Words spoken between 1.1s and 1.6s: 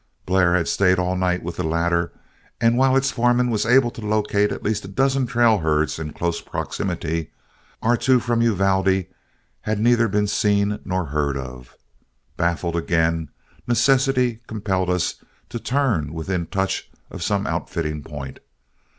night with